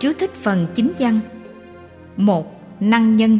[0.00, 1.20] Chú thích phần chính văn.
[2.16, 3.38] Một, Năng nhân.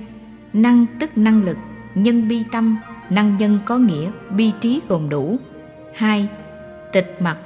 [0.53, 1.57] Năng tức năng lực.
[1.95, 2.77] Nhân bi tâm.
[3.11, 5.37] Năng nhân có nghĩa bi trí gồm đủ.
[5.95, 6.29] Hai,
[6.93, 7.37] Tịch mặt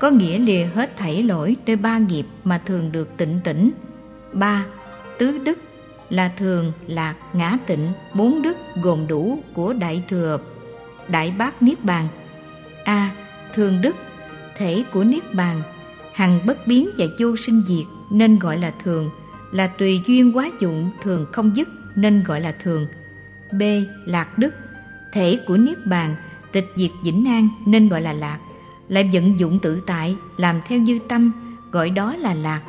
[0.00, 3.70] Có nghĩa lìa hết thảy lỗi nơi ba nghiệp mà thường được tịnh tỉnh
[4.32, 4.64] ba,
[5.18, 5.58] Tứ đức
[6.12, 10.38] là thường lạc ngã tịnh, bốn đức gồm đủ của đại thừa,
[11.08, 12.08] đại bát niết bàn.
[12.84, 13.10] A.
[13.54, 13.96] Thường đức,
[14.56, 15.62] thể của niết bàn.
[16.12, 19.10] Hằng bất biến và vô sinh diệt, nên gọi là thường.
[19.52, 22.86] Là tùy duyên quá dụng, thường không dứt, nên gọi là thường.
[23.52, 23.62] B.
[24.06, 24.54] Lạc đức,
[25.12, 26.14] thể của niết bàn.
[26.52, 28.38] Tịch diệt vĩnh an, nên gọi là lạc.
[28.88, 31.32] Lại vận dụng tự tại, làm theo như tâm,
[31.70, 32.60] gọi đó là lạc.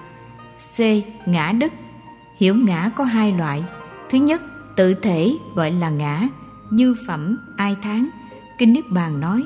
[0.78, 0.80] C.
[1.28, 1.74] Ngã đức
[2.40, 3.64] hiểu ngã có hai loại.
[4.10, 4.42] Thứ nhất,
[4.76, 6.28] tự thể gọi là ngã,
[6.70, 8.10] như phẩm ai tháng
[8.58, 9.46] kinh niết bàn nói,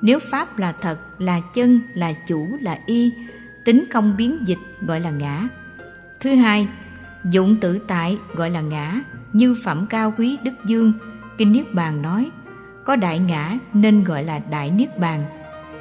[0.00, 3.12] nếu pháp là thật, là chân, là chủ, là y,
[3.64, 5.48] tính không biến dịch gọi là ngã.
[6.20, 6.68] Thứ hai,
[7.24, 9.00] dụng tự tại gọi là ngã,
[9.32, 10.92] như phẩm cao quý đức dương.
[11.38, 12.30] Kinh niết bàn nói,
[12.84, 15.24] có đại ngã nên gọi là đại niết bàn,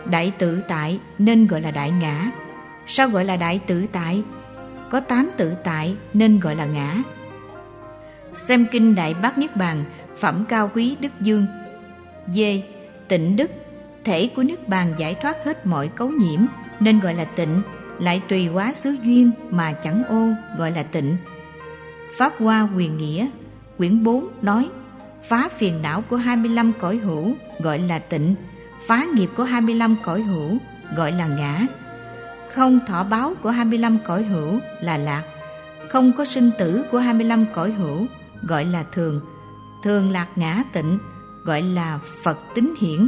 [0.05, 2.31] đại tự tại nên gọi là đại ngã.
[2.87, 4.23] Sao gọi là đại tự tại?
[4.89, 6.95] Có tám tự tại nên gọi là ngã.
[8.35, 9.83] Xem kinh đại bát niết bàn,
[10.17, 11.45] phẩm cao quý đức dương.
[12.33, 12.39] D.
[13.07, 13.51] Tịnh đức,
[14.03, 16.39] thể của niết bàn giải thoát hết mọi cấu nhiễm,
[16.79, 17.61] nên gọi là tịnh,
[17.99, 21.17] lại tùy quá xứ duyên mà chẳng ô, gọi là tịnh.
[22.17, 23.27] Pháp hoa quyền nghĩa,
[23.77, 24.69] quyển 4 nói,
[25.23, 28.35] phá phiền não của 25 cõi hữu, gọi là tịnh,
[28.87, 30.57] phá nghiệp của 25 cõi hữu,
[30.95, 31.61] gọi là ngã
[32.53, 35.23] không thọ báo của 25 cõi hữu là lạc.
[35.89, 38.05] Không có sinh tử của 25 cõi hữu,
[38.43, 39.21] gọi là thường.
[39.83, 40.99] Thường lạc ngã tịnh,
[41.45, 43.07] gọi là phật tính hiển.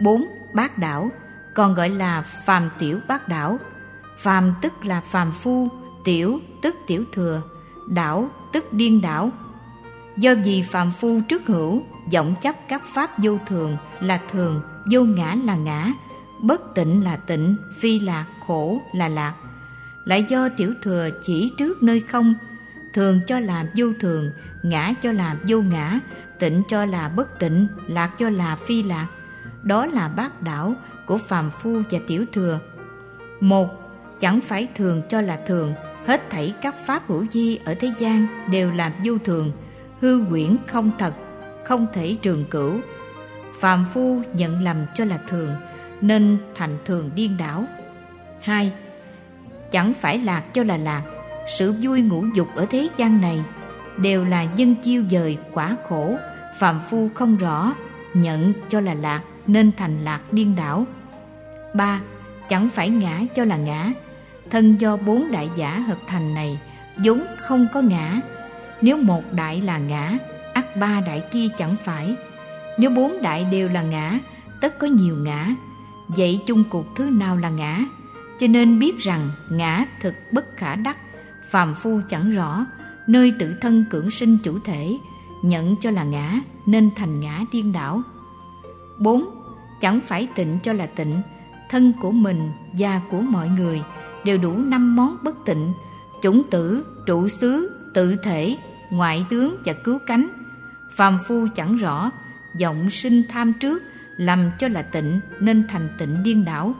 [0.00, 1.10] Bốn, bát đảo,
[1.54, 3.58] còn gọi là phàm tiểu bát đảo.
[4.18, 5.68] Phàm tức là phàm phu,
[6.04, 7.42] tiểu tức tiểu thừa,
[7.88, 9.30] đảo tức điên đảo.
[10.16, 11.82] Do vì phàm phu trước hữu
[12.12, 15.92] vọng chấp các pháp vô thường là thường, vô ngã là ngã
[16.42, 19.34] bất tịnh là tịnh, phi lạc khổ là lạc.
[20.04, 22.34] Lại do tiểu thừa chỉ trước nơi không,
[22.94, 24.30] thường cho là vô thường,
[24.62, 25.98] ngã cho là vô ngã,
[26.38, 29.06] tịnh cho là bất tịnh, lạc cho là phi lạc.
[29.62, 30.74] Đó là bác đảo
[31.06, 32.58] của phàm phu và tiểu thừa.
[33.40, 33.68] Một,
[34.20, 35.74] chẳng phải thường cho là thường,
[36.06, 39.52] hết thảy các pháp hữu di ở thế gian đều là vô thường,
[40.00, 41.14] hư quyển không thật,
[41.64, 42.80] không thể trường cửu.
[43.60, 45.50] Phàm phu nhận lầm cho là thường
[46.00, 47.64] nên thành thường điên đảo.
[48.40, 48.72] Hai,
[49.70, 51.02] chẳng phải lạc cho là lạc,
[51.58, 53.44] sự vui ngũ dục ở thế gian này
[53.98, 56.16] đều là dân chiêu dời quả khổ,
[56.58, 57.72] phàm phu không rõ,
[58.14, 60.84] nhận cho là lạc nên thành lạc điên đảo.
[61.74, 62.00] Ba,
[62.48, 63.92] chẳng phải ngã cho là ngã,
[64.50, 66.58] thân do bốn đại giả hợp thành này
[66.96, 68.20] vốn không có ngã.
[68.80, 70.18] Nếu một đại là ngã
[70.54, 72.14] ắt ba đại kia chẳng phải.
[72.78, 74.18] Nếu bốn đại đều là ngã,
[74.60, 75.46] tất có nhiều ngã
[76.08, 77.80] vậy chung cuộc thứ nào là ngã?
[78.38, 80.96] Cho nên biết rằng ngã thực bất khả đắc,
[81.50, 82.66] phàm phu chẳng rõ,
[83.06, 84.98] nơi tự thân cưỡng sinh chủ thể,
[85.42, 88.02] nhận cho là ngã nên thành ngã điên đảo.
[89.00, 89.24] Bốn,
[89.80, 91.20] chẳng phải tịnh cho là tịnh,
[91.70, 93.82] thân của mình và của mọi người
[94.24, 95.72] đều đủ năm món bất tịnh,
[96.22, 98.56] chủng tử, trụ xứ, tự thể,
[98.90, 100.28] ngoại tướng và cứu cánh.
[100.96, 102.10] Phàm phu chẳng rõ,
[102.60, 103.82] vọng sinh tham trước
[104.18, 106.74] làm cho là tịnh nên thành tịnh điên đảo.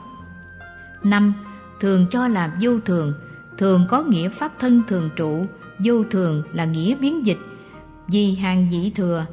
[1.03, 1.33] Năm,
[1.79, 3.13] thường cho là vô thường.
[3.57, 5.45] Thường có nghĩa pháp thân thường trụ,
[5.79, 7.39] vô thường là nghĩa biến dịch.
[8.07, 9.25] Vì hàng dị thừa,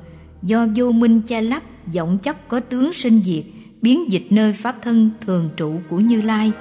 [0.43, 1.63] do vô minh che lấp,
[1.95, 3.45] vọng chấp có tướng sinh diệt,
[3.83, 6.53] biến dịch nơi pháp thân thường trụ của như lai,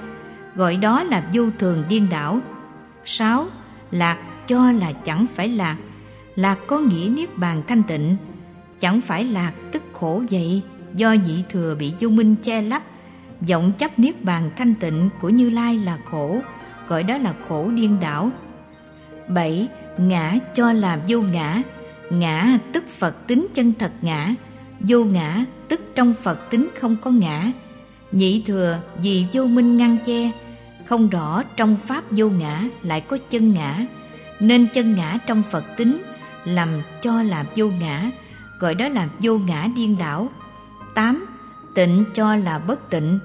[0.55, 2.39] gọi đó là vô thường điên đảo.
[3.05, 3.47] Sáu,
[3.91, 4.17] lạc
[4.47, 5.77] cho là chẳng phải lạc.
[6.35, 8.15] Lạc có nghĩa niết bàn thanh tịnh,
[8.79, 10.61] chẳng phải lạc tức khổ vậy
[10.95, 12.81] do nhị thừa bị vô minh che lấp
[13.47, 16.39] vọng chấp niết bàn thanh tịnh của như lai là khổ,
[16.87, 18.31] gọi đó là khổ điên đảo.
[19.27, 21.61] Bảy, ngã cho là vô ngã.
[22.09, 24.33] Ngã tức phật tính chân thật ngã.
[24.79, 27.51] Vô ngã tức trong phật tính không có ngã.
[28.11, 30.31] Nhị thừa vì vô minh ngăn che,
[30.85, 33.85] không rõ trong pháp vô ngã lại có chân ngã.
[34.39, 36.01] Nên chân ngã trong phật tính
[36.45, 36.69] làm
[37.01, 38.11] cho là vô ngã,
[38.59, 40.29] gọi đó là vô ngã điên đảo
[40.95, 41.25] tám,
[41.75, 43.19] Tịnh cho là bất tịnh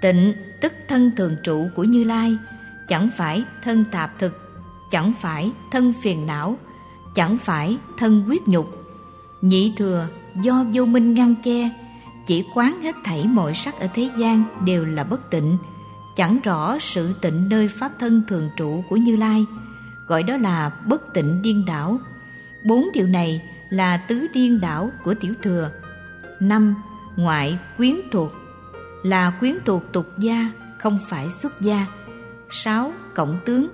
[0.00, 2.36] Tịnh tức thân thường trụ của Như Lai,
[2.88, 4.32] Chẳng phải thân tạp thực,
[4.90, 6.58] Chẳng phải thân phiền não,
[7.14, 8.66] chẳng phải thân quyết nhục.
[9.40, 10.06] Nhị thừa
[10.42, 11.70] do vô minh ngăn che,
[12.26, 15.56] chỉ quán hết thảy mọi sắc ở thế gian đều là bất tịnh,
[16.16, 19.44] chẳng rõ sự tịnh nơi pháp thân thường trụ của như lai,
[20.06, 21.98] gọi đó là bất tịnh điên đảo.
[22.64, 25.70] Bốn điều này là tứ điên đảo của tiểu thừa.
[26.40, 26.74] Năm
[27.22, 28.32] ngoại quyến thuộc.
[29.02, 31.86] Là quyến thuộc tục gia, không phải xuất gia.
[32.50, 33.68] Sáu cộng tướng.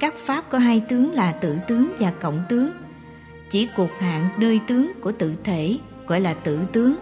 [0.00, 2.70] Các pháp có hai tướng là tự tướng và cộng tướng.
[3.50, 6.96] Chỉ cục hạn nơi tướng của tự thể gọi là tự tướng.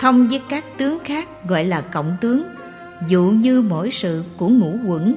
[0.00, 2.42] Thông với các tướng khác gọi là cộng tướng.
[3.08, 5.14] Dụ như mỗi sự của ngũ quẩn,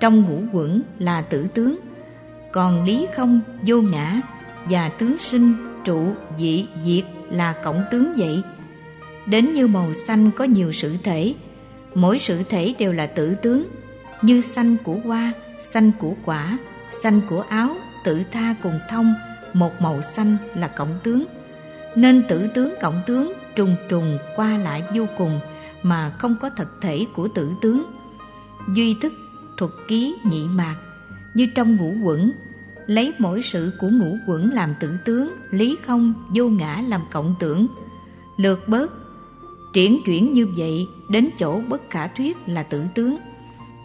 [0.00, 1.76] trong ngũ quẩn là tử tướng.
[2.52, 4.20] Còn lý không, vô ngã
[4.68, 8.42] và tướng sinh, trụ, dị, diệt là cộng tướng vậy
[9.30, 11.34] đến như màu xanh có nhiều sự thể.
[11.94, 13.66] Mỗi sự thể đều là tử tướng,
[14.22, 16.58] như xanh của hoa, xanh của quả,
[16.90, 19.14] xanh của áo, tự tha cùng thông.
[19.52, 21.24] Một màu xanh là cộng tướng.
[21.96, 25.40] Nên tử tướng cộng tướng trùng trùng qua lại vô cùng
[25.82, 27.82] mà không có thật thể của tử tướng.
[28.74, 29.12] Duy thức
[29.58, 30.76] thuật ký nhị mạc,
[31.34, 32.32] như trong ngũ quẩn.
[32.86, 37.34] Lấy mỗi sự của ngũ quẩn làm tử tướng, lý không, vô ngã làm cộng
[37.40, 37.66] tưởng.
[38.36, 38.99] Lược bớt
[39.72, 43.16] triển chuyển như vậy đến chỗ bất khả thuyết là tự tướng.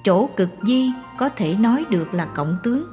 [0.03, 2.85] Chỗ cực di có thể nói được là cộng tướng,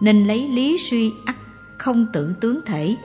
[0.00, 1.36] nên lấy lý suy ắt
[1.78, 2.96] không tự tướng thể.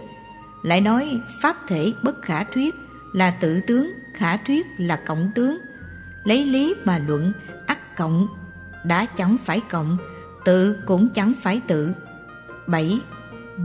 [0.63, 2.75] Lại nói pháp thể bất khả thuyết
[3.13, 5.57] là tự tướng, khả thuyết là cộng tướng.
[6.23, 7.33] Lấy lý mà luận,
[7.67, 8.27] ắt cộng
[8.83, 9.97] đã chẳng phải cộng,
[10.45, 11.91] tự cũng chẳng phải tự.
[12.67, 12.99] Bảy,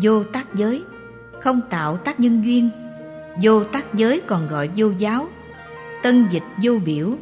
[0.02, 0.82] vô tác giới,
[1.40, 2.70] không tạo tác nhân duyên.
[3.42, 5.28] Vô tác giới còn gọi vô giáo
[6.06, 7.14] tân dịch vô biểu.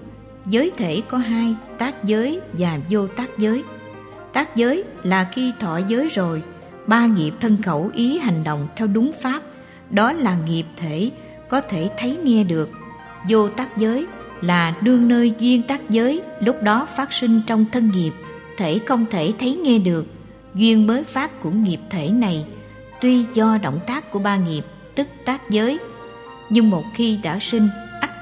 [0.46, 3.62] Giới thể có hai, tác giới và vô tác giới.
[4.32, 6.42] Tác giới là khi thọ giới rồi,
[6.86, 9.42] ba nghiệp thân khẩu ý hành động theo đúng pháp.
[9.90, 11.10] Đó là nghiệp thể,
[11.48, 12.70] có thể thấy nghe được.
[13.28, 14.06] Vô tác giới
[14.40, 18.12] là đương nơi duyên tác giới, lúc đó phát sinh trong thân nghiệp,
[18.56, 20.06] thể không thể thấy nghe được.
[20.54, 22.46] Duyên mới phát của nghiệp thể này,
[23.00, 24.62] tuy do động tác của ba nghiệp,
[24.94, 25.78] tức tác giới.
[26.50, 27.68] Nhưng một khi đã sinh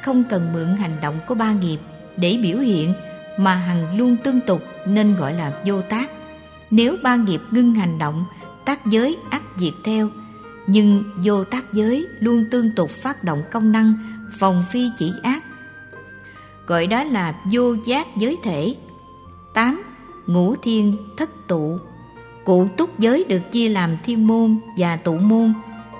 [0.02, 1.78] không cần mượn hành động của ba nghiệp
[2.16, 2.94] để biểu hiện,
[3.38, 6.10] mà hằng luôn tương tục nên gọi là vô tác.
[6.70, 8.24] Nếu ba nghiệp ngưng hành động,
[8.64, 10.08] tác giới ắt diệt theo,
[10.66, 13.94] nhưng vô tác giới luôn tương tục phát động công năng,
[14.38, 15.42] phòng phi chỉ ác.
[16.66, 18.74] Gọi đó là vô giác giới thể.
[19.54, 19.82] 8.
[20.26, 21.78] Ngũ thiên thất tụ.
[22.44, 25.52] Cụ túc giới được chia làm thiên môn và tụ môn.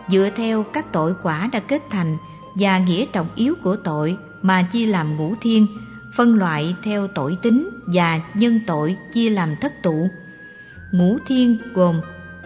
[0.09, 2.17] Dựa theo các tội quả đã kết thành
[2.55, 5.67] và nghĩa trọng yếu của tội mà chia làm ngũ thiên,
[6.13, 10.09] phân loại theo tội tính và nhân tội chia làm thất tụ.
[10.93, 12.01] Ngũ thiên gồm,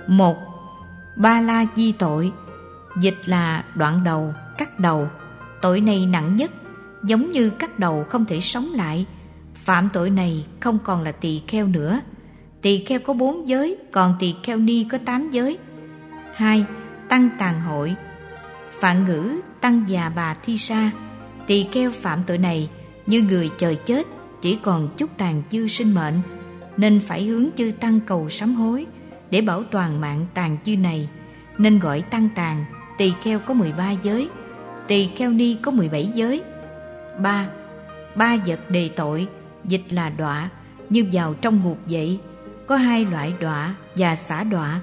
[0.06, 0.36] một,
[1.16, 2.32] ba la di tội.
[3.00, 5.08] Dịch là đoạn đầu, cắt đầu.
[5.62, 6.50] Tội này nặng nhất,
[7.02, 9.06] giống như cắt đầu không thể sống lại.
[9.54, 12.00] Phạm tội này không còn là tỳ kheo nữa.
[12.62, 15.58] Tỳ kheo có bốn giới, còn tỳ kheo ni có tám giới.
[16.34, 16.64] Hai,
[17.08, 17.96] tăng tàn hội
[18.80, 20.90] phạn ngữ tăng già bà thi sa
[21.46, 22.68] tỳ kheo phạm tội này
[23.06, 24.06] như người chờ chết,
[24.42, 26.14] chỉ còn chút tàn dư sinh mệnh,
[26.76, 28.86] nên phải hướng chư tăng cầu sám hối
[29.30, 31.08] để bảo toàn mạng tàn dư này.
[31.58, 32.64] Nên gọi tăng tàn,
[32.98, 34.28] tỳ kheo có 13 giới,
[34.88, 36.42] tỳ kheo ni có 17 giới.
[37.22, 37.48] Ba
[38.14, 39.26] ba vật đề tội,
[39.64, 40.48] dịch là đọa,
[40.90, 42.18] như vào trong ngục vậy,
[42.66, 44.80] có hai loại đọa và xả đọa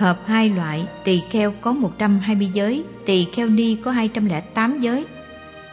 [0.00, 5.06] hợp hai loại, tỳ kheo có 120 giới, tỳ kheo ni có 208 giới.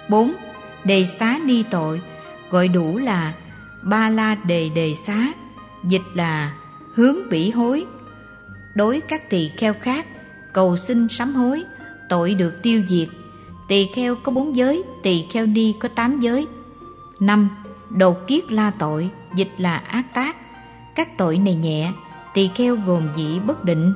[0.10, 0.34] 4.
[0.84, 2.02] Đề xá ni tội,
[2.50, 3.34] gọi đủ là
[3.82, 5.28] ba la đề đề xá,
[5.84, 6.54] dịch là
[6.94, 7.86] hướng bỉ hối.
[8.76, 10.06] Đối các tỳ kheo khác,
[10.54, 11.64] cầu xin sám hối,
[12.10, 13.08] tội được tiêu diệt.
[13.68, 16.48] Tỳ kheo có bốn giới, tỳ kheo ni có tám giới.
[17.20, 17.50] Năm
[17.90, 20.36] đột kiết la tội, dịch là ác tác.
[20.96, 21.92] Các tội này nhẹ,
[22.34, 23.94] tỳ kheo gồm dị bất định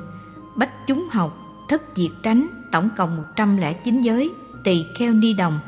[0.56, 4.30] bách chúng học, thất diệt tránh, tổng cộng 109 giới,
[4.64, 5.60] tỳ kheo ni đồng.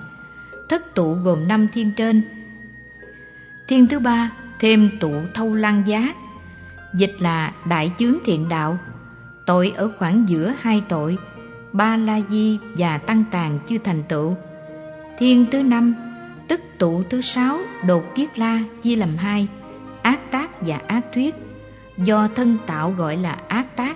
[0.69, 2.23] Thất tụ gồm năm thiên trên.
[3.69, 6.15] Thiên thứ ba, thêm tụ thâu lăng giá.
[6.95, 8.79] Dịch là đại chướng thiện đạo.
[9.47, 11.19] Tội ở khoảng giữa hai tội,
[11.73, 14.37] ba la di và tăng tàn chưa thành tựu.
[15.19, 15.95] Thiên thứ năm,
[16.49, 19.49] tức tụ thứ sáu đột kiết la chia làm hai,
[20.03, 21.35] ác tác và ác thuyết.
[21.99, 23.94] Do thân tạo gọi là ác tác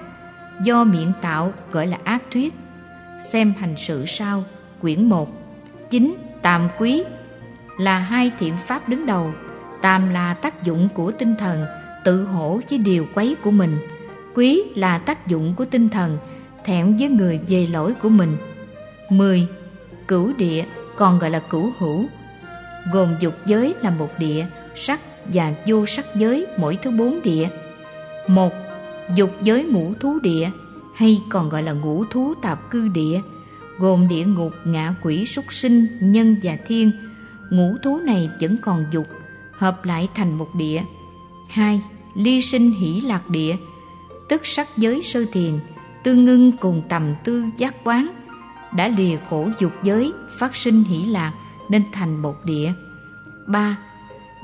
[0.62, 2.54] do miệng tạo gọi là ác thuyết.
[3.32, 4.44] Xem hành sự sau,
[4.80, 5.28] quyển 1
[5.90, 7.02] 9 tàm quý
[7.78, 9.32] là hai thiện pháp đứng đầu.
[9.82, 11.64] Tàm là tác dụng của tinh thần,
[12.04, 13.78] tự hổ với điều quấy của mình.
[14.34, 16.18] Quý là tác dụng của tinh thần,
[16.64, 18.36] thẹn với người về lỗi của mình.
[19.08, 19.48] 10.
[20.08, 20.64] Cửu địa,
[20.96, 22.04] còn gọi là cửu hữu.
[22.92, 25.00] Gồm dục giới là một địa, sắc
[25.32, 27.48] và vô sắc giới mỗi thứ bốn địa.
[28.26, 28.52] Một
[29.14, 30.50] dục giới ngũ thú địa,
[30.94, 33.20] hay còn gọi là ngũ thú tạp cư địa,
[33.78, 36.90] gồm địa ngục ngạ quỷ, súc sinh, nhân và thiên.
[37.50, 39.06] Ngũ thú này vẫn còn dục,
[39.52, 40.82] hợp lại thành một địa.
[41.50, 41.82] Hai,
[42.14, 43.56] ly sinh hỷ lạc địa,
[44.28, 45.52] tức sắc giới sơ thiền
[46.04, 48.08] tương ngưng cùng tầm tư giác quán,
[48.76, 51.32] đã lìa khổ dục giới, phát sinh hỷ lạc
[51.68, 52.72] nên thành một địa.
[53.46, 53.78] Ba,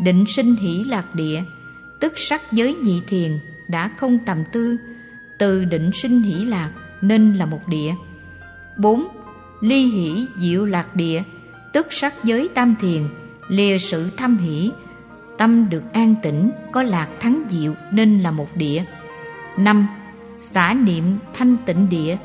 [0.01, 1.43] định sinh hỷ lạc địa,
[2.01, 4.77] tức sắc giới nhị thiền đã không tầm tư,
[5.39, 7.95] từ định sinh hỷ lạc nên là một địa.
[8.77, 9.09] Bốn,
[9.61, 11.23] ly hỷ diệu lạc địa,
[11.73, 13.03] tức sắc giới tam thiền,
[13.49, 14.71] lìa sự thâm hỷ,
[15.39, 18.85] tâm được an tĩnh, có lạc thắng diệu nên là một địa.
[19.57, 19.87] Năm,
[20.41, 21.05] xả niệm
[21.35, 22.17] thanh tịnh địa,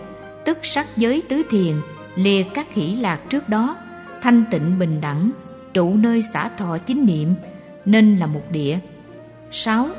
[0.45, 1.75] tức sắc giới tứ thiền,
[2.15, 3.77] lìa các hỷ lạc trước đó,
[4.21, 5.31] thanh tịnh bình đẳng,
[5.73, 7.29] trụ nơi xả thọ chính niệm,
[7.85, 8.79] nên là một địa.
[9.51, 9.89] Sáu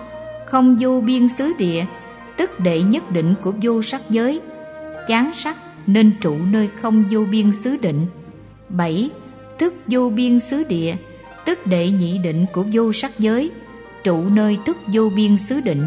[0.51, 1.85] không vô biên xứ địa,
[2.37, 4.41] tức đệ nhất định của vô sắc giới.
[5.09, 8.07] Chán sắc nên trụ nơi không vô biên xứ định.
[8.69, 9.11] Bảy,
[9.59, 10.95] tức vô biên xứ địa,
[11.45, 13.51] tức đệ nhị định của vô sắc giới,
[14.05, 15.85] trụ nơi tức vô biên xứ định.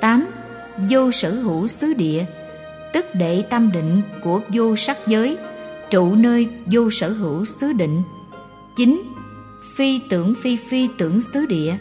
[0.00, 0.26] Tám,
[0.90, 2.24] vô sở hữu xứ địa,
[2.92, 5.36] tức đệ tam định của vô sắc giới,
[5.90, 8.02] trụ nơi vô sở hữu xứ định.
[8.76, 9.02] Chín,
[9.76, 11.76] phi tưởng phi phi tưởng xứ địa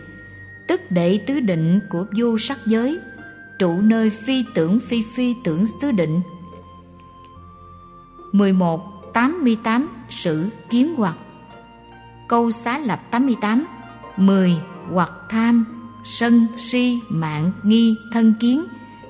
[0.67, 2.99] tức đệ tứ định của vô sắc giới
[3.59, 6.21] trụ nơi phi tưởng phi phi tưởng xứ định
[8.31, 9.13] 11.
[9.13, 9.87] 88.
[10.09, 11.15] Sử kiến hoặc
[12.27, 13.65] Câu xá lập 88
[14.17, 14.57] 10.
[14.91, 15.65] Hoặc tham,
[16.05, 18.65] sân, si, mạng, nghi, thân kiến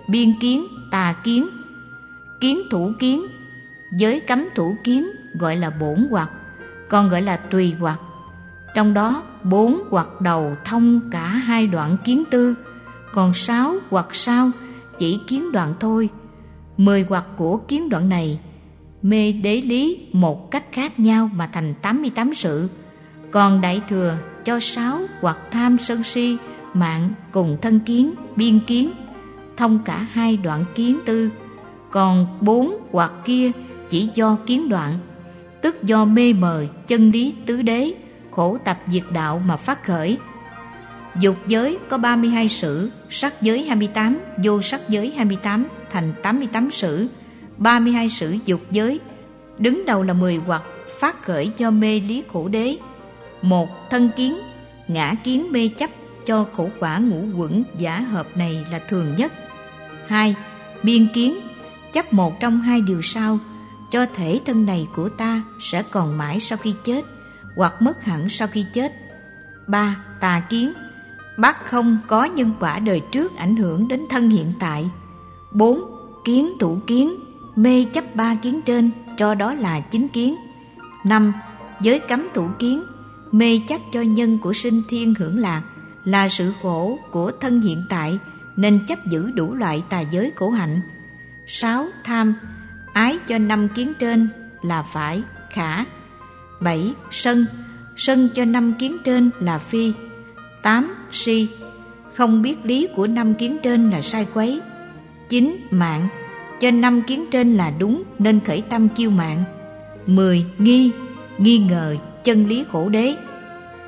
[0.07, 1.47] Biên kiến, tà kiến
[2.39, 3.25] Kiến thủ kiến
[3.91, 6.29] Giới cấm thủ kiến gọi là bổn hoặc
[6.89, 7.99] Còn gọi là tùy hoặc
[8.75, 12.55] Trong đó bốn hoặc đầu thông cả hai đoạn kiến tư,
[13.13, 14.51] Còn sáu hoặc sau
[14.97, 16.09] chỉ kiến đoạn thôi.
[16.77, 18.39] Mười hoặc của kiến đoạn này,
[19.01, 22.69] mê đế lý một cách khác nhau mà thành 88 sự.
[23.31, 26.37] Còn đại thừa cho sáu hoặc tham sân si,
[26.73, 28.91] mạng cùng thân kiến, biên kiến,
[29.57, 31.29] thông cả hai đoạn kiến tư.
[31.91, 33.51] Còn bốn hoặc kia
[33.89, 34.93] chỉ do kiến đoạn,
[35.61, 37.93] tức do mê mờ chân lý tứ đế
[38.37, 40.17] khổ tập diệt đạo mà phát khởi.
[41.19, 47.07] Dục giới có 32 sử, sắc giới 28 vô sắc giới 28 thành 88 sử.
[47.57, 48.99] 32 sử dục giới,
[49.57, 50.63] Đứng đầu là 10 hoặc
[50.99, 52.77] phát khởi cho mê lý khổ đế.
[53.41, 54.37] Một, Thân kiến,
[54.87, 55.89] Ngã kiến mê chấp
[56.25, 59.33] cho khổ quả ngũ quẩn giả hợp này là thường nhất.
[60.07, 60.35] Hai,
[60.83, 61.39] Biên kiến,
[61.93, 63.39] Chấp một trong hai điều sau,
[63.91, 67.16] Cho thể thân này của ta sẽ còn mãi sau khi chết.
[67.57, 68.93] Hoặc mất hẳn sau khi chết.
[69.67, 70.73] Ba, Tà kiến.
[71.37, 74.89] Bác không có nhân quả đời trước ảnh hưởng đến thân hiện tại.
[75.53, 75.81] Bốn,
[76.25, 77.15] Kiến tụ kiến.
[77.55, 80.35] Mê chấp ba kiến trên, cho đó là chính kiến.
[81.05, 81.33] Năm,
[81.81, 82.83] giới cấm tụ kiến.
[83.31, 85.61] Mê chấp cho nhân của sinh thiên hưởng lạc
[86.05, 88.19] là sự khổ của thân hiện tại,
[88.55, 90.81] nên chấp giữ đủ loại tà giới khổ hạnh.
[91.47, 92.33] Sáu, tham.
[92.93, 94.29] Ái cho năm kiến trên
[94.61, 95.83] là phải, khả
[96.59, 97.45] bảy sân.
[97.95, 99.93] Sân cho năm kiến trên là phi.
[100.63, 101.47] Tám si.
[102.15, 104.61] Không biết lý của năm kiến trên là sai quấy.
[105.29, 106.07] Chín mạng.
[106.61, 109.43] Cho năm kiến trên là đúng, nên khởi tâm chiêu mạng.
[110.05, 110.91] Mười nghi.
[111.37, 113.15] Nghi ngờ chân lý khổ đế.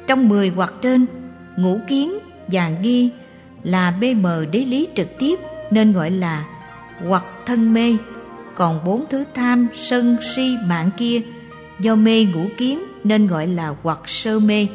[0.07, 1.05] Trong mười hoặc trên,
[1.57, 2.13] ngũ kiến
[2.47, 3.09] và nghi
[3.63, 5.39] là bê mờ đế lý trực tiếp,
[5.71, 6.45] nên gọi là
[7.07, 7.97] hoặc thân mê.
[8.55, 11.21] Còn bốn thứ tham, sân, si, mạng kia
[11.79, 14.67] do mê ngũ kiến nên gọi là hoặc sơ mê.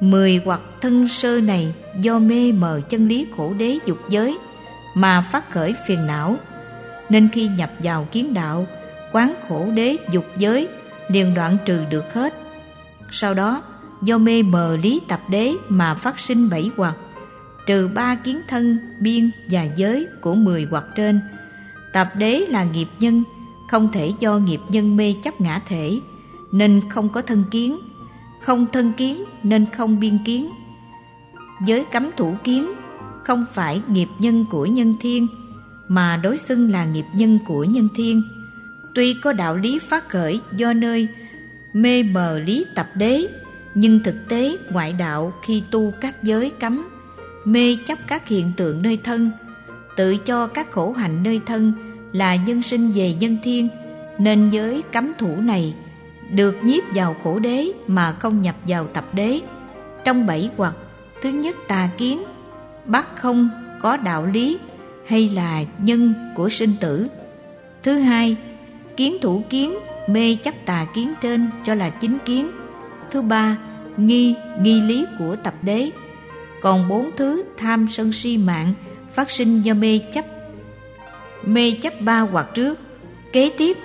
[0.00, 4.38] Mười hoặc thân sơ này do mê mờ chân lý khổ đế dục giới
[4.94, 6.36] mà phát khởi phiền não.
[7.08, 8.66] Nên khi nhập vào kiến đạo,
[9.12, 10.68] quán khổ đế dục giới
[11.08, 12.34] liền đoạn trừ được hết.
[13.10, 13.62] Sau đó,
[14.02, 16.94] do mê mờ lý tập đế mà phát sinh bảy hoặc,
[17.66, 21.20] trừ ba kiến thân, biên và giới của mười hoặc trên.
[21.92, 23.22] Tập đế là nghiệp nhân,
[23.70, 25.98] không thể do nghiệp nhân mê chấp ngã thể
[26.52, 27.78] nên không có thân kiến.
[28.42, 30.50] Không thân kiến nên không biên kiến.
[31.66, 32.72] Giới cấm thủ kiến
[33.24, 35.26] không phải nghiệp nhân của nhân thiên,
[35.88, 38.22] mà đối xưng là nghiệp nhân của nhân thiên.
[38.94, 41.08] Tuy có đạo lý phát khởi do nơi
[41.72, 43.26] mê mờ lý tập đế,
[43.74, 46.88] nhưng thực tế ngoại đạo khi tu các giới cấm,
[47.44, 49.30] mê chấp các hiện tượng nơi thân,
[49.96, 51.72] tự cho các khổ hạnh nơi thân
[52.12, 53.68] là nhân sinh về nhân thiên,
[54.18, 55.74] nên giới cấm thủ này
[56.30, 59.40] được nhiếp vào khổ đế mà không nhập vào tập đế.
[60.04, 60.74] Trong bảy hoặc,
[61.22, 62.22] thứ nhất tà kiến
[62.84, 64.58] bắt không có đạo lý
[65.06, 67.08] hay là nhân của sinh tử.
[67.82, 68.36] Thứ hai,
[68.96, 69.74] kiến thủ kiến,
[70.08, 72.50] mê chấp tà kiến trên cho là chính kiến.
[73.10, 73.56] Thứ ba,
[73.96, 75.90] nghi nghi lý của tập đế.
[76.60, 78.72] Còn bốn thứ tham sân si mạng
[79.10, 80.24] phát sinh do mê chấp.
[81.44, 82.78] Mê chấp ba hoặc trước,
[83.32, 83.76] kế tiếp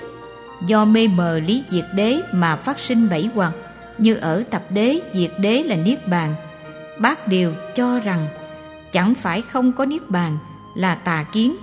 [0.62, 3.54] do mê mờ lý diệt đế mà phát sinh bảy hoặc,
[3.98, 6.36] như ở tập đế diệt đế là niết bàn.
[7.00, 8.28] Bác điều cho rằng,
[8.92, 10.38] chẳng phải không có niết bàn
[10.76, 11.56] là tà kiến.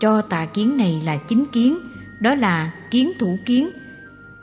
[0.00, 1.78] Cho tà kiến này là chính kiến,
[2.20, 3.70] đó là kiến thủ kiến.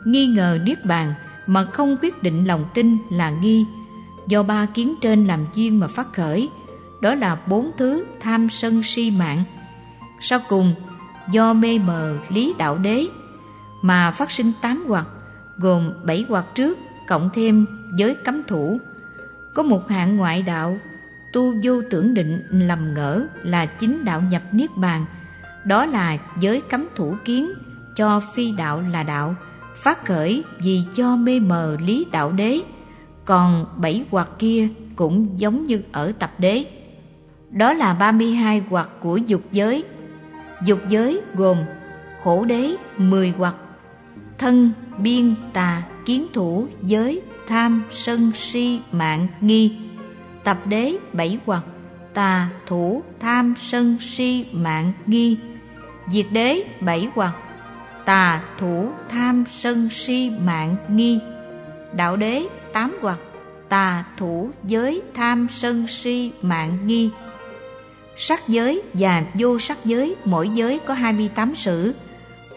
[0.06, 1.14] Nghi ngờ niết bàn
[1.48, 3.66] mà không quyết định lòng tin là nghi.
[4.28, 6.50] Do ba kiến trên làm duyên mà phát khởi,
[7.02, 9.44] đó là bốn thứ tham sân si mạng.
[10.22, 10.74] Sau cùng,
[11.32, 13.06] do mê mờ lý đạo đế
[13.82, 15.08] mà phát sinh tám hoặc,
[15.58, 17.66] gồm bảy hoặc trước, cộng thêm
[17.96, 18.80] giới cấm thủ.
[19.54, 20.78] Có một hạng ngoại đạo,
[21.34, 25.06] tu vô tưởng định lầm ngỡ là chính đạo nhập niết bàn.
[25.66, 27.50] Đó là giới cấm thủ kiến
[27.96, 29.36] cho phi đạo là đạo,
[29.76, 32.60] phát khởi vì cho mê mờ lý đạo đế.
[33.26, 36.66] Còn bảy hoặc kia cũng giống như ở tập đế.
[37.50, 39.84] Đó là 32 hoặc của dục giới.
[40.66, 41.58] Dục giới gồm
[42.24, 43.56] khổ đế 10 hoặc
[44.38, 49.76] thân, biên tà kiến thủ, giới, tham, sân, si, mạng, nghi.
[50.44, 51.64] Tập đế, bảy hoặc,
[52.14, 55.38] tà, thủ, tham, sân, si, mạng, nghi.
[56.08, 57.34] Diệt đế, bảy hoặc,
[58.06, 61.20] tà, thủ, tham, sân, si, mạng, nghi.
[61.94, 63.20] Đạo đế, tám hoặc,
[63.70, 67.10] tà, thủ, giới, tham, sân, si, mạng, nghi.
[68.18, 71.94] Sắc giới và vô sắc giới, mỗi giới có 28 sử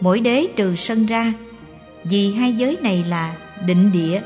[0.01, 1.33] mỗi đế trừ sân ra
[2.03, 3.35] vì hai giới này là
[3.65, 4.21] định địa,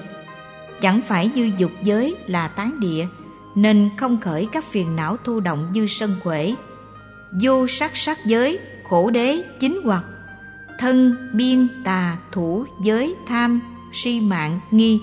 [0.81, 3.07] chẳng phải như dục giới là tán địa,
[3.55, 6.55] nên không khởi các phiền não thu động như sân quể
[7.41, 8.59] vô sắc sắc giới,
[8.89, 10.03] khổ đế, chính hoặc,
[10.79, 13.59] thân, biên, tà, thủ, giới, tham,
[13.91, 15.01] si mạng, nghi.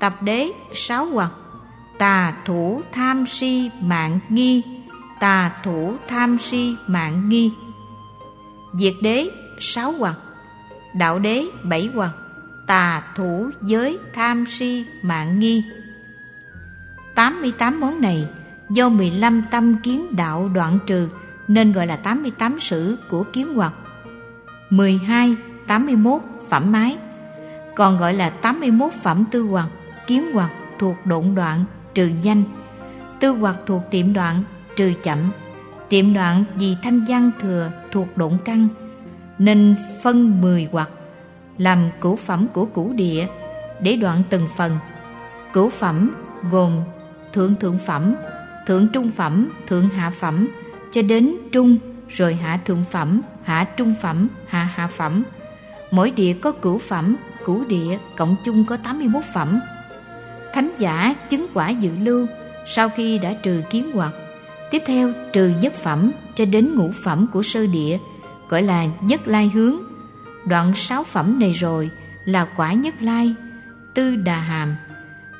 [0.00, 1.30] Tập đế, sáu hoặc,
[1.98, 4.62] tà, thủ, tham, si mạng, nghi.
[5.20, 7.52] Tà, thủ, tham, si mạng, nghi.
[8.72, 9.28] Diệt đế,
[9.60, 10.16] sáu hoặc
[10.94, 12.10] đạo đế bảy hoàng
[12.66, 15.64] tà thủ giới tham si mạng nghi.
[17.14, 18.28] 88 món này
[18.70, 21.08] do 15 tâm kiến đạo đoạn trừ
[21.48, 23.72] nên gọi là 88 sử của kiến hoặc
[24.70, 26.96] 12, 81 phẩm mái
[27.74, 29.68] còn gọi là 81 phẩm tư hoặc
[30.06, 32.42] kiến hoặc thuộc độn đoạn trừ nhanh
[33.20, 34.42] tư hoặc thuộc tiệm đoạn
[34.76, 35.18] trừ chậm.
[35.88, 38.68] Tiệm đoạn vì thanh văn thừa thuộc độn căn
[39.38, 40.90] nên phân 10 hoặc,
[41.58, 43.26] làm cửu phẩm của cửu địa
[43.80, 44.78] để đoạn từng phần.
[45.52, 46.10] Cửu phẩm
[46.50, 46.80] gồm
[47.32, 48.14] thượng thượng phẩm,
[48.66, 50.48] thượng trung phẩm, thượng hạ phẩm,
[50.92, 55.22] cho đến trung, rồi hạ thượng phẩm, hạ trung phẩm, hạ hạ phẩm.
[55.90, 59.60] Mỗi địa có cửu phẩm, cửu địa cộng chung có 81 phẩm.
[60.54, 62.26] Thánh giả chứng quả dự lưu
[62.66, 64.12] sau khi đã trừ kiến hoặc.
[64.70, 67.98] Tiếp theo, trừ nhất phẩm cho đến ngũ phẩm của sơ địa
[68.52, 69.76] gọi là nhất lai hướng.
[70.46, 71.90] Đoạn sáu phẩm này rồi
[72.24, 73.34] là quả nhất lai,
[73.94, 74.74] tư đà hàm.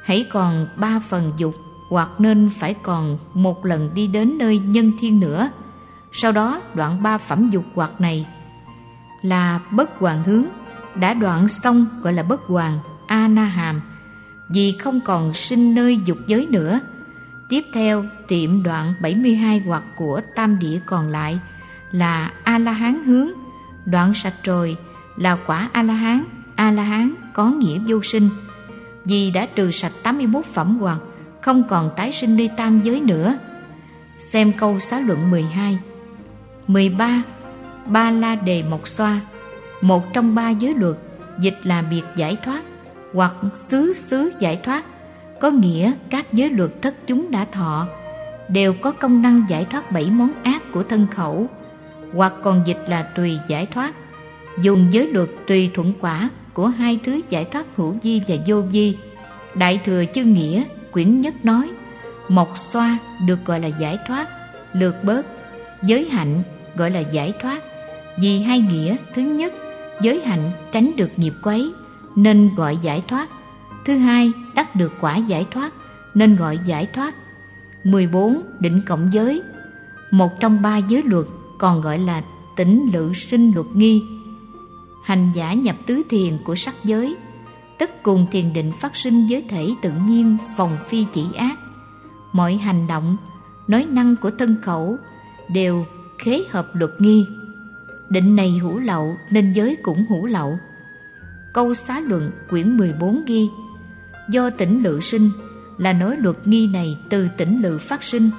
[0.05, 1.55] Hãy còn ba phần dục,
[1.89, 5.51] hoặc nên phải còn một lần đi đến nơi nhân thiên nữa.
[6.13, 8.27] Sau đó, đoạn ba phẩm dục hoặc này
[9.23, 10.45] là bất hoàng hướng.
[10.95, 13.81] Đã đoạn xong gọi là bất hoàng a na hàm,
[14.49, 16.81] vì không còn sinh nơi dục giới nữa.
[17.49, 21.39] Tiếp theo tiệm đoạn 72 hoặc của tam địa còn lại
[21.93, 23.29] là a la hán hướng.
[23.87, 24.77] Đoạn sạch rồi
[25.17, 26.25] là quả a la hán
[26.57, 28.29] a la hán có nghĩa vô sinh.
[29.05, 30.99] Vì đã trừ sạch 81 phẩm hoặc
[31.41, 33.35] không còn tái sinh đi tam giới nữa.
[34.19, 35.79] Xem câu xá luận 12
[36.67, 37.23] 13.
[37.87, 38.11] Ba.
[38.11, 39.21] La đề mộc xoa,
[39.81, 40.97] Một trong ba giới luật,
[41.41, 42.63] Dịch là biệt giải thoát
[43.15, 44.85] Hoặc xứ xứ giải thoát.
[45.41, 47.87] Có nghĩa các giới luật thất chúng đã thọ,
[48.49, 51.49] Đều có công năng giải thoát bảy món ác của thân khẩu.
[52.15, 53.95] Hoặc còn dịch là tùy giải thoát.
[54.61, 58.63] Dùng giới luật tùy thuận quả Của hai thứ giải thoát hữu di và vô
[58.73, 58.97] di
[59.55, 61.71] Đại thừa chư nghĩa, quyển nhất nói,
[62.29, 64.29] Mộc xoa được gọi là giải thoát,
[64.73, 65.27] Lược bớt.
[65.83, 66.43] Giới hạnh
[66.75, 67.63] gọi là giải thoát.
[68.21, 69.53] Vì hai nghĩa Thứ nhất,
[70.01, 71.73] Giới hạnh tránh được nghiệp quấy,
[72.17, 73.29] Nên gọi giải thoát.
[73.85, 75.73] Thứ hai, đắc được quả giải thoát,
[76.15, 77.15] Nên gọi giải thoát.
[77.85, 78.43] 14.
[78.61, 79.43] Định cộng giới.
[80.11, 81.27] Một trong ba giới luật
[81.63, 82.23] còn gọi là
[82.57, 84.05] tỉnh lự sinh luật nghi.
[85.03, 87.17] Hành giả nhập tứ thiền của sắc giới,
[87.79, 91.59] tất cùng thiền định phát sinh giới thể tự nhiên phòng phi chỉ ác.
[92.33, 93.17] Mọi hành động,
[93.69, 94.97] nói năng của thân khẩu
[95.55, 95.87] đều
[96.19, 97.27] khế hợp luật nghi.
[98.09, 100.59] Định này hữu lậu nên giới cũng hữu lậu.
[101.55, 103.49] Câu xá luận quyển 14 ghi,
[104.31, 105.31] do tỉnh lự sinh
[105.79, 108.31] là nói luật nghi này từ tỉnh lự phát sinh.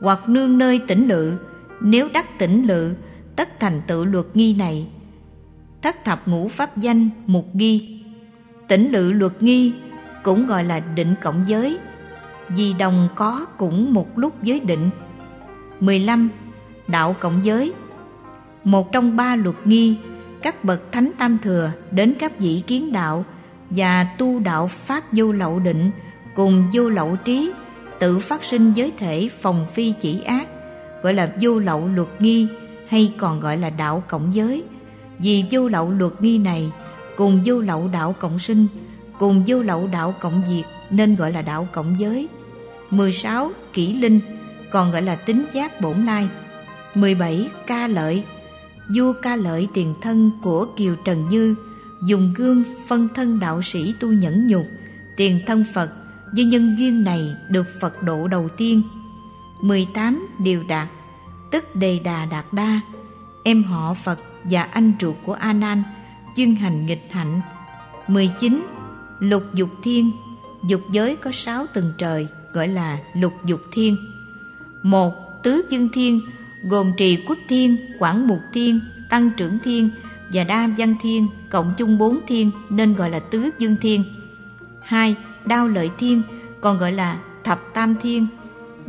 [0.00, 1.36] Hoặc nương nơi tỉnh lự
[1.80, 2.94] nếu đắc tỉnh lự,
[3.36, 4.88] tất thành tựu luật nghi này.
[5.82, 8.00] Thất thập ngũ pháp danh mục ghi
[8.70, 9.72] tỉnh lự luật nghi
[10.22, 11.78] cũng gọi là định cộng giới,
[12.48, 14.90] vì đồng có cũng một lúc giới định.
[15.80, 16.28] 15.
[16.88, 17.72] Đạo cộng giới.
[18.64, 19.96] Một trong ba luật nghi,
[20.42, 23.24] các bậc thánh tam thừa đến các vị kiến đạo
[23.70, 25.90] và tu đạo phát vô lậu định
[26.34, 27.52] cùng vô lậu trí,
[28.00, 30.48] tự phát sinh giới thể phòng phi chỉ ác
[31.02, 32.46] gọi là vô lậu luật nghi,
[32.88, 34.64] hay còn gọi là đạo cộng giới
[35.18, 36.72] vì vô lậu luật nghi này
[37.16, 38.66] cùng vô lậu đạo cộng sinh,
[39.18, 42.28] cùng vô lậu đạo cộng diệt nên gọi là đạo cộng giới
[42.90, 43.50] 16.
[43.72, 44.20] Kỷ linh,
[44.70, 46.28] còn gọi là tính giác bổn lai
[46.94, 47.48] 17.
[47.66, 48.24] Ca lợi
[48.96, 51.54] Vua ca lợi tiền thân của Kiều Trần Như
[52.02, 54.66] dùng gương phân thân đạo sĩ tu nhẫn nhục,
[55.16, 55.90] tiền thân Phật
[56.34, 58.82] do nhân duyên này được Phật độ đầu tiên
[59.60, 60.26] 18.
[60.38, 60.88] Điều đạt,
[61.50, 62.80] tức Đề Đà Đạt Đa
[63.44, 65.82] em họ Phật và anh ruột của A Nan,
[66.36, 67.40] chuyên hành nghịch hạnh
[68.08, 68.66] 19.
[69.18, 70.10] Lục dục thiên
[70.68, 73.96] dục giới có sáu tầng trời, gọi là lục dục thiên
[74.82, 76.20] một, tứ dương thiên,
[76.62, 79.90] gồm trì quốc thiên, quảng mục thiên, tăng trưởng thiên
[80.32, 84.04] và đa văn thiên, cộng chung bốn thiên, nên gọi là tứ dương thiên
[84.82, 86.22] hai, đao lợi thiên,
[86.60, 88.26] còn gọi là thập tam thiên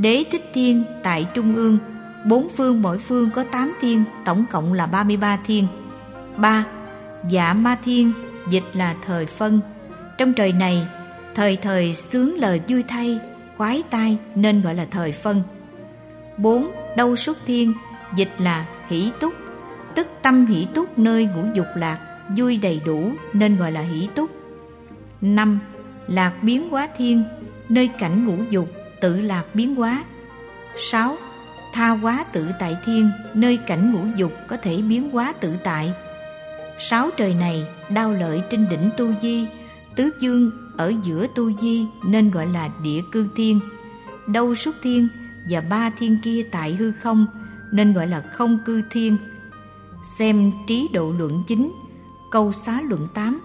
[0.01, 1.77] đế thích thiên tại trung ương
[2.25, 5.67] bốn phương mỗi phương có tám thiên tổng cộng là ba mươi ba thiên
[6.37, 6.65] ba
[7.29, 8.11] dạ ma thiên
[8.49, 9.59] dịch là thời phân
[10.17, 10.87] trong trời này
[11.35, 13.19] thời thời sướng lời vui thay
[13.61, 15.43] khoái tai nên gọi là thời phân.
[16.37, 16.71] 4.
[16.97, 17.73] Đâu xuất thiên,
[18.15, 19.33] dịch là hỷ túc,
[19.95, 21.99] tức tâm hỷ túc nơi ngũ dục lạc,
[22.37, 24.31] vui đầy đủ nên gọi là hỷ túc.
[25.21, 25.59] 5.
[26.07, 27.23] Lạc biến hóa thiên,
[27.69, 28.69] nơi cảnh ngũ dục,
[29.01, 30.03] tự lạc biến hóa.
[30.77, 31.17] 6.
[31.73, 35.93] Tha hóa tự tại thiên, nơi cảnh ngũ dục có thể biến hóa tự tại.
[36.89, 39.47] Sáu trời này đau lợi trên đỉnh tu di,
[39.95, 43.59] tứ dương ở giữa tu di nên gọi là địa cư thiên
[44.27, 45.07] đâu xuất thiên
[45.49, 47.25] và ba thiên kia tại hư không
[47.71, 49.17] nên gọi là không cư thiên
[50.17, 51.71] xem trí độ luận chính
[52.31, 53.41] câu xá luận 8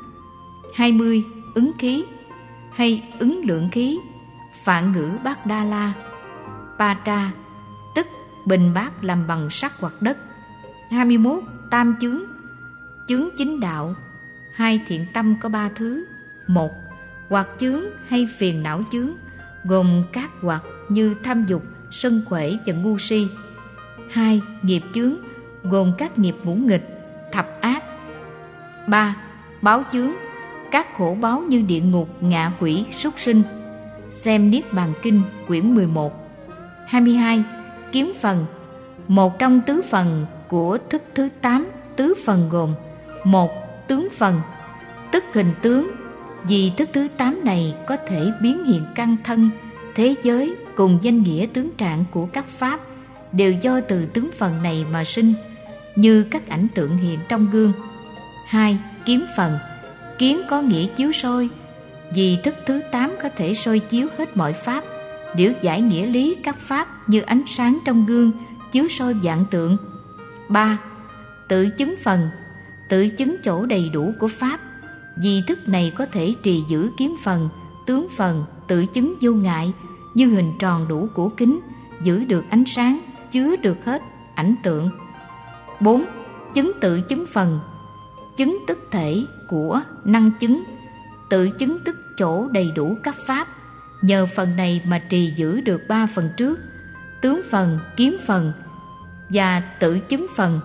[0.74, 2.04] 20 ứng khí
[2.72, 3.98] hay ứng lượng khí
[4.66, 5.92] phạn ngữ bát đa la
[6.78, 7.30] pa tra
[7.94, 8.06] tức
[8.44, 10.18] bình bát làm bằng sắt hoặc đất
[10.90, 12.20] 21 tam chướng
[13.08, 13.94] chướng chính đạo
[14.54, 16.06] hai thiện tâm có ba thứ
[16.46, 16.70] một
[17.28, 19.10] hoạt chướng hay phiền não chướng
[19.68, 23.28] gồm các hoạt như tham dục, sân khỏe và ngu si.
[24.10, 25.14] Hai, nghiệp chướng
[25.62, 26.88] gồm các nghiệp ngũ nghịch,
[27.32, 27.84] thập ác.
[28.88, 29.16] Ba,
[29.62, 30.10] báo chướng
[30.70, 33.42] các khổ báo như địa ngục, ngạ quỷ, súc sinh.
[34.10, 36.12] Xem Niết Bàn Kinh quyển 11.
[36.86, 37.44] 22.
[37.92, 38.46] Kiếm phần
[39.08, 41.66] Một trong tứ phần của thức thứ 8,
[41.96, 42.74] tứ phần gồm
[43.24, 43.50] một
[43.88, 44.40] Tướng phần
[45.12, 45.90] Tức hình tướng
[46.48, 49.50] vì thức thứ tám này có thể biến hiện căn thân,
[49.94, 52.80] thế giới cùng danh nghĩa tướng trạng của các pháp
[53.32, 55.34] đều do từ tướng phần này mà sinh,
[55.96, 57.72] như các ảnh tượng hiện trong gương.
[58.46, 59.58] hai Kiếm phần
[60.18, 61.48] Kiến có nghĩa chiếu soi,
[62.14, 64.84] vì thức thứ tám có thể soi chiếu hết mọi pháp,
[65.36, 68.32] điểu giải nghĩa lý các pháp như ánh sáng trong gương
[68.72, 69.76] chiếu soi dạng tượng.
[70.48, 70.78] ba
[71.48, 72.28] Tự chứng phần
[72.88, 74.60] Tự chứng chỗ đầy đủ của pháp
[75.22, 77.48] vì thức này có thể trì giữ kiếm phần,
[77.86, 79.72] tướng phần, tự chứng vô ngại
[80.14, 81.60] như hình tròn đủ của kính,
[82.02, 84.02] giữ được ánh sáng, chứa được hết
[84.34, 84.90] ảnh tượng.
[85.80, 86.04] 4.
[86.54, 87.60] Chứng tự chứng phần
[88.36, 90.64] Chứng tức thể của năng chứng
[91.30, 93.48] Tự chứng tức chỗ đầy đủ các pháp
[94.02, 96.58] Nhờ phần này mà trì giữ được ba phần trước
[97.22, 98.52] Tướng phần, kiếm phần
[99.28, 100.60] Và tự chứng phần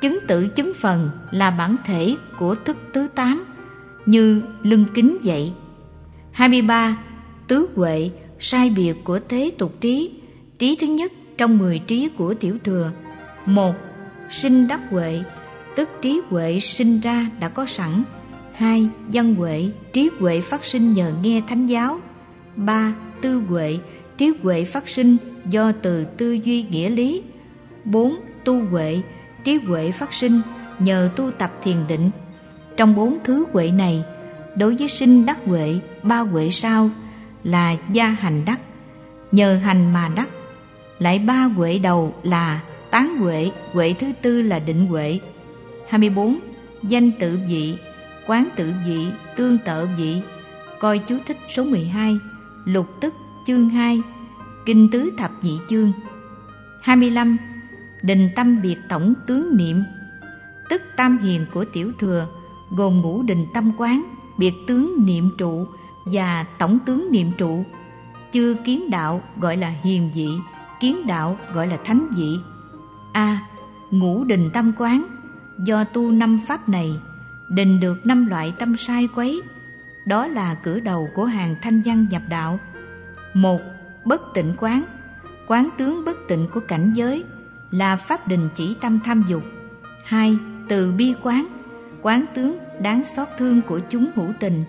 [0.00, 3.44] Chứng tự chứng phần là bản thể của thức thứ tám
[4.06, 5.52] như lưng kính vậy.
[6.32, 6.98] 23.
[7.48, 10.20] Tứ huệ sai biệt của thế tục trí
[10.58, 12.90] Trí thứ nhất trong 10 trí của tiểu thừa
[13.46, 13.74] một
[14.30, 15.20] Sinh đắc huệ
[15.76, 18.02] Tức trí huệ sinh ra đã có sẵn
[18.58, 21.98] hai Văn huệ Trí huệ phát sinh nhờ nghe thánh giáo
[22.56, 23.78] ba Tư huệ
[24.18, 25.16] Trí huệ phát sinh
[25.46, 27.22] do từ tư duy nghĩa lý.
[27.84, 28.14] 4.
[28.44, 29.00] Tu huệ,
[29.44, 30.40] trí huệ phát sinh
[30.78, 32.10] nhờ tu tập thiền định.
[32.76, 34.04] Trong bốn thứ huệ này,
[34.56, 36.90] đối với sinh đắc huệ, ba huệ sau
[37.44, 38.60] là gia hành đắc,
[39.32, 40.28] nhờ hành mà đắc.
[40.98, 45.18] Lại ba huệ đầu là tán huệ, huệ thứ tư là định huệ.
[45.88, 46.38] 24.
[46.82, 47.76] Danh tự vị,
[48.28, 50.22] quán tự vị, tương tự vị.
[50.80, 52.18] Coi chú thích số 12,
[52.64, 53.14] lục tức
[53.46, 54.02] chương 2,
[54.66, 55.92] kinh tứ thập nhị chương.
[56.82, 57.36] 25.
[58.02, 59.82] Đình tâm biệt tổng tướng niệm,
[60.68, 62.26] tức tam hiền của tiểu thừa,
[62.70, 64.02] gồm ngũ đình tâm quán,
[64.38, 65.66] biệt tướng niệm trụ
[66.04, 67.64] và tổng tướng niệm trụ.
[68.32, 70.28] Chưa kiến đạo gọi là hiền vị,
[70.80, 72.38] kiến đạo gọi là thánh vị.
[73.12, 73.40] A.
[73.90, 75.06] ngũ đình tâm quán
[75.58, 76.92] Do tu năm pháp này
[77.48, 79.40] Định được năm loại tâm sai quấy.
[80.04, 82.58] Đó là cử đầu của hàng thanh văn nhập đạo.
[83.34, 83.60] Một,
[84.04, 84.82] Bất tịnh quán.
[85.46, 87.24] Quán tướng bất tịnh của cảnh giới
[87.70, 89.42] Là pháp đình chỉ tâm tham dục.
[90.04, 90.36] Hai,
[90.68, 91.46] Từ bi quán.
[92.02, 94.64] Quán tướng đáng xót thương của chúng hữu tình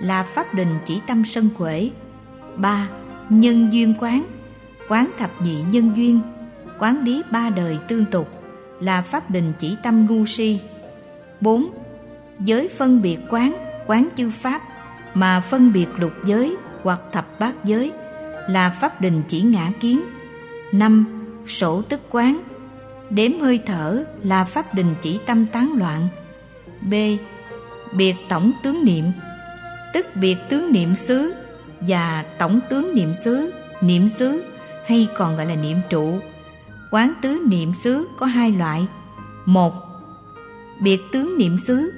[0.00, 1.90] Là pháp đình chỉ tâm sân quể
[2.56, 2.88] ba,
[3.28, 4.24] Nhân duyên quán.
[4.88, 6.20] Quán thập nhị nhân duyên.
[6.78, 8.28] Quán lý ba đời tương tục
[8.80, 10.60] Là pháp đình chỉ tâm ngu si.
[11.40, 11.81] Bốn
[12.44, 13.52] Giới phân biệt quán
[13.86, 14.62] Quán chư pháp
[15.14, 17.92] Mà phân biệt lục giới hoặc thập bát giới
[18.48, 20.00] là pháp đình chỉ ngã kiến.
[20.72, 22.42] năm Sổ tức quán
[23.10, 26.08] Đếm hơi thở là pháp đình chỉ tâm tán loạn.
[26.80, 26.94] B.
[27.96, 29.04] Biệt tổng tướng niệm
[29.92, 31.34] Tức biệt tướng niệm xứ
[31.80, 34.42] và tổng tướng niệm xứ, niệm xứ
[34.86, 36.18] hay còn gọi là niệm trụ.
[36.90, 38.86] Quán tứ niệm xứ có hai loại.
[39.46, 39.74] một
[40.80, 41.92] Biệt tướng niệm xứ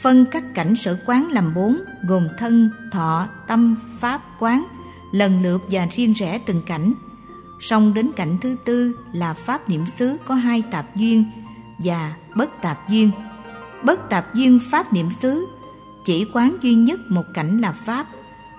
[0.00, 4.64] phân các cảnh sở quán làm bốn gồm thân, thọ, tâm, pháp, quán
[5.12, 6.92] lần lượt và riêng rẽ từng cảnh.
[7.60, 11.24] song đến cảnh thứ tư là pháp niệm xứ có hai tạp duyên
[11.78, 13.10] và bất tạp duyên.
[13.84, 15.46] Bất tạp duyên pháp niệm xứ
[16.04, 18.06] chỉ quán duy nhất một cảnh là pháp,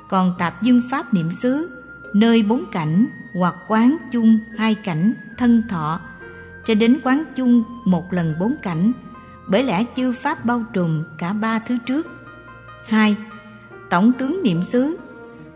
[0.09, 1.69] còn tạp duyên pháp niệm xứ
[2.13, 5.99] nơi bốn cảnh hoặc quán chung hai cảnh thân thọ
[6.65, 8.91] cho đến quán chung một lần bốn cảnh
[9.51, 12.07] bởi lẽ chư pháp bao trùm cả ba thứ trước.
[12.87, 13.15] hai,
[13.89, 14.97] Tổng tướng niệm xứ,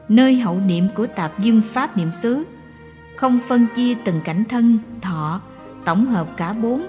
[0.09, 2.43] nơi hậu niệm của tạp dương pháp niệm xứ,
[3.15, 5.41] không phân chia từng cảnh thân, thọ,
[5.85, 6.87] tổng hợp cả bốn.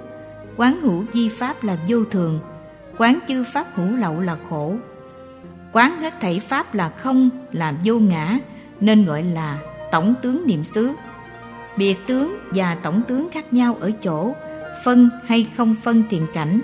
[0.56, 2.40] Quán hữu di pháp là vô thường,
[2.98, 4.74] quán chư pháp hữu lậu là khổ.
[5.72, 8.38] Quán hết thảy pháp là không, là vô ngã,
[8.80, 9.58] nên gọi là
[9.92, 10.90] tổng tướng niệm xứ.
[11.76, 14.34] Biệt tướng và tổng tướng khác nhau ở chỗ,
[14.84, 16.60] phân hay không phân tiền cảnh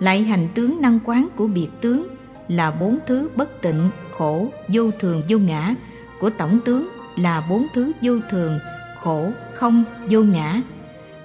[0.00, 2.06] lại hành tướng năng quán của biệt tướng
[2.48, 5.74] là bốn thứ bất tịnh khổ vô thường vô ngã.
[6.20, 8.58] Của tổng tướng là bốn thứ vô thường
[9.02, 10.60] khổ không vô ngã.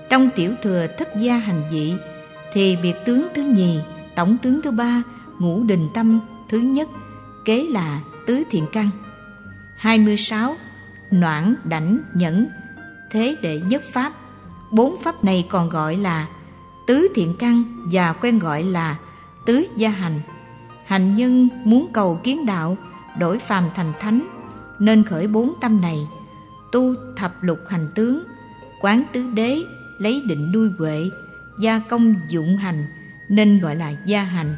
[0.09, 1.93] Trong tiểu thừa thất gia hành dị
[2.53, 3.79] thì biệt tướng thứ nhì
[4.15, 5.03] tổng tướng thứ ba
[5.39, 6.89] ngũ đình tâm thứ nhất
[7.45, 8.89] kế là tứ thiện căn.
[9.75, 10.55] 26.
[11.11, 12.47] Noãn, đảnh, nhẫn
[13.11, 14.13] Thế đệ nhất pháp.
[14.71, 16.27] Bốn pháp này còn gọi là
[16.87, 18.97] tứ thiện căn và quen gọi là
[19.45, 20.19] tứ gia hành.
[20.85, 22.77] Hành nhân muốn cầu kiến đạo,
[23.19, 24.27] đổi phàm thành thánh,
[24.79, 26.07] nên khởi bốn tâm này,
[26.71, 28.23] tu thập lục hành tướng,
[28.81, 29.63] quán tứ đế,
[29.97, 31.09] lấy định nuôi huệ,
[31.59, 32.87] gia công dụng hành,
[33.29, 34.55] nên gọi là gia hành.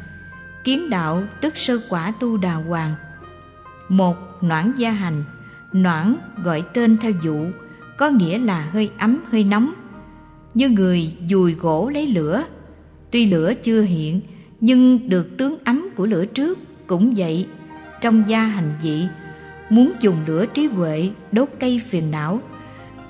[0.64, 2.94] Kiến đạo tức sơ quả tu đà hoàng.
[3.88, 5.24] Một, noãn gia hành.
[5.72, 7.46] Noãn gọi tên theo dụ
[7.96, 9.72] có nghĩa là hơi ấm, hơi nóng
[10.54, 12.44] như người dùi gỗ lấy lửa.
[13.10, 14.20] Tuy lửa chưa hiện,
[14.60, 17.46] nhưng được tướng ấm của lửa trước cũng vậy.
[18.00, 19.06] Trong gia hành dị
[19.70, 22.40] muốn dùng lửa trí huệ đốt cây phiền não.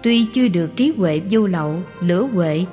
[0.03, 2.65] Tuy chưa được trí huệ vô lậu, lửa huệ,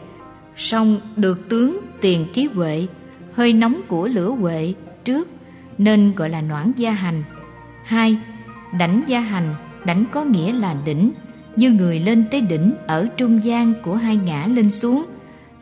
[0.55, 2.87] song được tướng tiền trí huệ,
[3.33, 4.73] hơi nóng của lửa huệ
[5.03, 5.27] trước,
[5.77, 7.23] nên gọi là noãn gia hành.
[7.83, 8.17] Hai
[8.79, 11.11] đảnh gia hành đảnh có nghĩa là đỉnh
[11.55, 15.05] như người lên tới đỉnh ở trung gian của hai ngã lên xuống.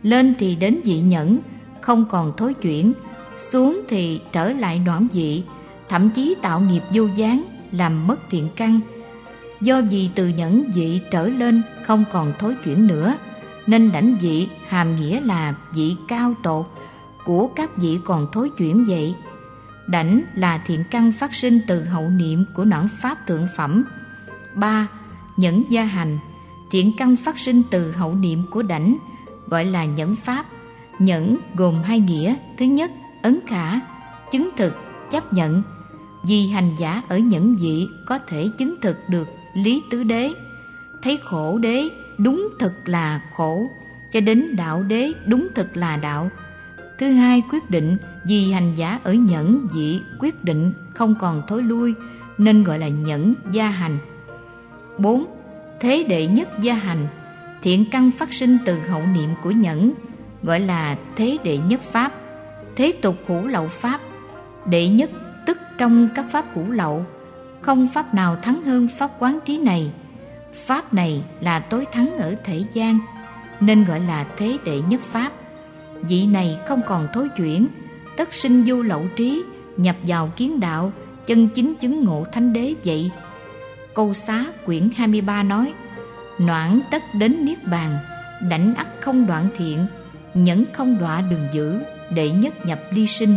[0.04, 1.40] Lên thì đến dị nhẫn,
[1.82, 2.94] không còn thối chuyển.
[3.38, 5.44] Xuống thì trở lại noãn dị
[5.90, 8.80] thậm chí tạo nghiệp vô gián, làm mất thiện căn.
[9.62, 13.16] Do vì từ nhẫn dị trở lên không còn thối chuyển nữa,
[13.68, 16.66] nên đảnh dị hàm nghĩa là dị cao tột
[17.26, 19.16] của các vị còn thối chuyển vậy.
[19.88, 23.84] Đảnh là thiện căn phát sinh từ hậu niệm của noãn pháp thượng phẩm.
[24.56, 24.88] Ba
[25.38, 26.20] nhẫn gia hành,
[26.72, 28.98] thiện căn phát sinh từ hậu niệm của đảnh,
[29.48, 30.46] gọi là nhẫn pháp.
[31.00, 32.36] Nhẫn gồm hai nghĩa.
[32.58, 32.92] Thứ nhất,
[33.22, 33.80] ấn khả,
[34.32, 34.74] chứng thực,
[35.12, 35.64] chấp nhận.
[36.28, 40.34] Vì hành giả ở nhẫn dị có thể chứng thực được lý tứ đế.
[41.04, 43.68] Thấy khổ đế, đúng thực là khổ.
[44.12, 46.30] Cho đến đạo đế, đúng thực là đạo.
[47.00, 47.98] Thứ hai, quyết định.
[48.28, 51.94] Vì hành giả ở nhẫn dị quyết định, không còn thối lui,
[52.38, 53.98] nên gọi là nhẫn gia hành.
[54.98, 55.26] 4.
[55.80, 57.08] Thế đệ nhất gia hành,
[57.62, 59.94] Thiện căn phát sinh từ hậu niệm của nhẫn,
[60.44, 62.12] Gọi là thế đệ nhất pháp,
[62.76, 64.02] Thế tục hữu lậu pháp.
[64.66, 65.10] Đệ nhất
[65.46, 67.06] tức trong các pháp hữu lậu,
[67.62, 69.92] Không pháp nào thắng hơn pháp quán trí này.
[70.66, 73.00] Pháp này là tối thắng ở thể gian,
[73.60, 75.32] Nên gọi là thế đệ nhất pháp.
[76.02, 77.68] Vị này không còn thối chuyển,
[78.18, 79.44] Tất sinh vô lậu trí,
[79.78, 80.92] Nhập vào kiến đạo,
[81.26, 83.12] Chân chính chứng ngộ thánh đế vậy.
[83.96, 85.74] Câu xá quyển 23 nói
[86.40, 87.98] Noãn tất đến Niết Bàn
[88.50, 89.86] Đảnh ắt không đoạn thiện
[90.34, 91.80] Nhẫn không đọa đường dữ,
[92.10, 93.36] Đệ nhất nhập ly sinh.